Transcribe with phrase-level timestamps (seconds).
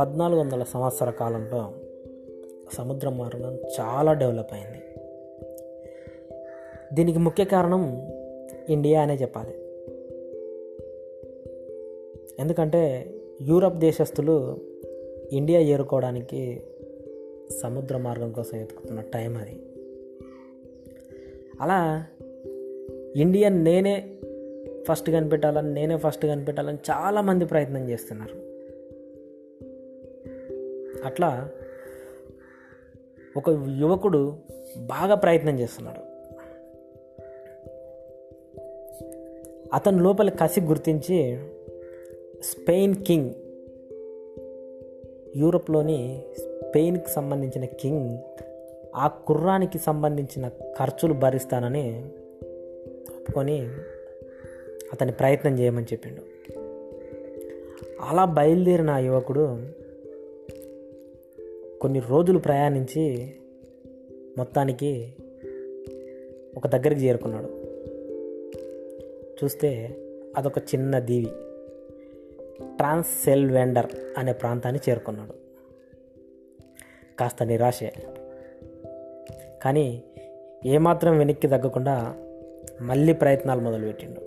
[0.00, 1.72] పద్నాలుగు వందల సంవత్సర కాలంలో
[2.72, 4.82] సముద్ర మార్గం చాలా డెవలప్ అయింది.
[6.94, 8.10] దీనికి ముఖ్య కారణం
[8.68, 9.54] ఇండియా అనే చెప్పాలి.
[12.40, 13.10] ఎందుకంటే
[13.42, 14.58] యూరప్ దేశస్తులు
[15.32, 16.62] ఇండియా చేరుకోవడానికి
[17.62, 19.62] సముద్ర మార్గం కోసం వెతుకుతున్న టైం అది.
[21.60, 22.06] అలా
[23.16, 24.10] ఇండియా నేనే
[24.88, 28.43] ఫస్ట్ కనిపెట్టాలని నేనే ఫస్ట్ కనిపెట్టాలని చాలామంది ప్రయత్నం చేస్తున్నారు.
[31.04, 31.48] అట్లా
[33.36, 34.36] ఒక యువకుడు
[34.78, 36.14] బాగా ప్రయత్నం చేస్తున్నాడు.
[39.74, 41.38] అతని లోపల కసి గుర్తించి
[42.42, 43.30] స్పెయిన్ కింగ్
[45.36, 48.18] యూరోప్లోని స్పెయిన్కి సంబంధించిన కింగ్
[48.96, 52.10] ఆ కుర్రానికి సంబంధించిన ఖర్చులు భరిస్తానని
[53.16, 53.68] ఒప్పుకొని
[54.92, 56.20] అతని ప్రయత్నం చేయమని చెప్పిండు.
[58.08, 59.58] అలా బయలుదేరిన యువకుడు
[61.84, 63.34] కొన్ని రోజులు ప్రయాణించి
[64.38, 65.14] మొత్తానికి
[66.56, 67.48] ఒక దగ్గరికి చేరుకున్నాడు.
[69.44, 69.96] చూస్తే
[70.36, 71.26] అదొక చిన్న దీవి
[72.76, 73.86] ట్రాన్స్సెల్వెండర్
[74.18, 75.32] అనే ప్రాంతాన్ని చేరుకున్నాడు.
[77.18, 77.92] కాస్త నిరాశే.
[79.62, 80.02] కానీ
[80.66, 82.14] ఏమాత్రం వెనక్కి తగ్గకుండా
[82.80, 84.20] మళ్ళీ ప్రయత్నాలు మొదలుపెట్టిండు.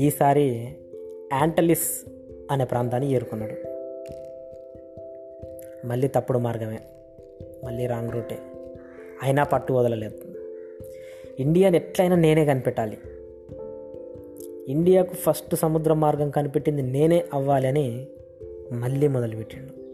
[0.00, 0.76] ఈసారి
[1.32, 2.08] యాంటలిస్
[2.50, 3.67] అనే ప్రాంతాన్ని చేరుకున్నాడు.
[5.84, 6.78] మళ్ళీ తప్పుడు మార్గమే.
[7.64, 8.38] మళ్ళీ రాంగ్ రూటే.
[9.22, 10.14] అయినా పట్టు వదలలేదు.
[11.40, 12.98] ఇండియాని ఎట్లయినా నేనే కనిపెట్టాలి.
[14.68, 18.06] ఇండియాకు ఫస్ట్ సముద్ర మార్గం కనిపెట్టింది నేనే అవ్వాలని
[18.72, 19.88] మళ్ళీ మొదలుపెట్టిండు.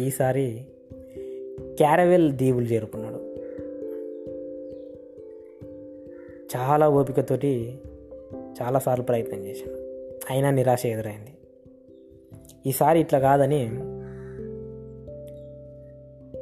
[0.00, 0.66] ఈసారి
[1.60, 3.28] క్యారవెల్ దీవులు చేరుకున్నాడు.
[6.56, 7.78] చాలా ఓపికతోటి
[8.62, 9.78] చాలాసార్లు ప్రయత్నం చేశాడు.
[10.30, 11.34] అయినా నిరాశ ఎదురైంది.
[12.66, 13.70] ఈసారి ఇట్లా కాదని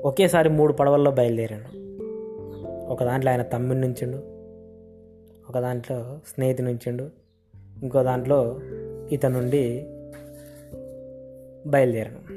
[0.04, 1.86] ఒకేసారి మూడు పడవల్లో బయలుదేరాడు
[2.86, 4.16] ఒక దాంట్లో ఆయన తమ్ముని నుంచిండు
[5.48, 7.10] ఒక దాంట్లో స్నేహితు నుంచిండు
[7.82, 8.60] ఇంకో దాంట్లో
[9.12, 9.86] ఇతను నుండి
[11.66, 12.36] బయలుదేరాను.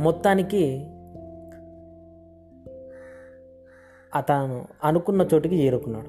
[0.00, 0.86] మొత్తానికి
[4.14, 6.08] అతను అనుకున్న చోటుకి చేరుకున్నాడు.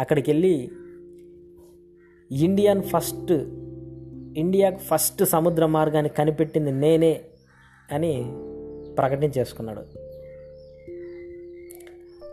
[0.00, 0.70] అక్కడికి వెళ్ళి
[2.30, 3.32] ఇండియన్ ఫస్ట్
[4.38, 7.20] ఇండియాకు ఫస్ట్ సముద్ర మార్గాన్ని కనిపెట్టింది నేనే
[7.92, 8.32] అని
[8.96, 9.80] ప్రకటించేసుకున్నాడు.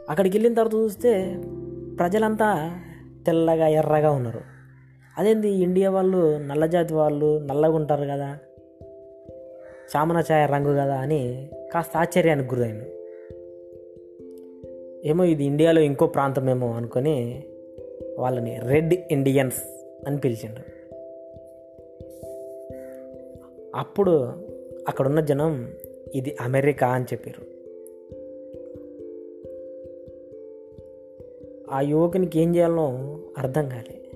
[0.10, 1.42] అక్కడికి వెళ్ళిన తర్వాత చూస్తే
[2.00, 2.80] ప్రజలంతా
[3.26, 4.42] తెల్లగా ఎర్రగా ఉన్నారు.
[5.18, 8.38] అదేంది ఇండియా వాళ్ళు నల్లజాతి వాళ్ళు నల్లగా ఉంటారు కదా
[9.96, 12.98] చామనచాయ రంగు కదా అని కాస్త ఆశ్చర్యానికి గురైంది
[15.10, 17.44] ఏమో ఇది ఇండియాలో ఇంకో ప్రాంతమేమో అనుకొని
[18.20, 19.64] వాళ్ళని రెడ్ ఇండియన్స్
[20.08, 20.82] అని పిలిచిండు
[23.76, 24.12] అప్పుడు
[24.88, 25.74] అక్కడున్న జనం
[26.16, 27.62] ఇది అమెరికా అని చెప్పారు
[31.72, 34.12] ఆ యువకునికి ఏం చేయాలనో అర్థం కాలే.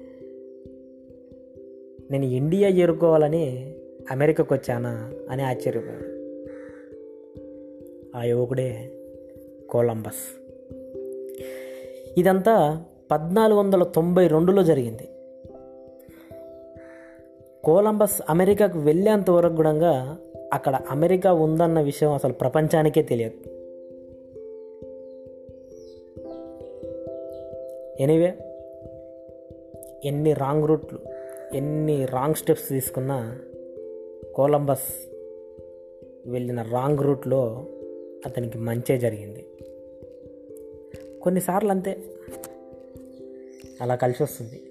[2.11, 3.75] నేను ఇండియా చేరుకోవాలని
[4.11, 6.15] అమెరికాకు వచ్చానా అని ఆశ్చర్యపోయాడు.
[8.17, 8.91] ఆ యువకుడే
[9.69, 10.41] కొలంబస్.
[12.17, 15.09] ఇదంతా పద్నాలుగు వందల తొంభై రెండులో జరిగింది.
[17.63, 20.17] కొలంబస్ అమెరికాకు వెళ్ళేంత వరకు కూడా
[20.53, 23.35] అక్కడ అమెరికా ఉందన్న విషయం అసలు ప్రపంచానికే తెలియదు.
[27.99, 28.33] ఎనీవే
[30.05, 30.99] ఎన్ని రాంగ్ రూట్లు
[31.53, 33.39] ఎన్ని రాంగ్ స్టెప్స్ తీసుకున్నా
[34.35, 35.09] కొలంబస్
[36.25, 37.65] వెళ్ళిన రాంగ్ రూట్లో
[38.25, 39.45] అతనికి మంచే జరిగింది.
[41.21, 41.97] కొన్నిసార్లు అంతే
[43.81, 44.61] అలా కలిసి వస్తుంది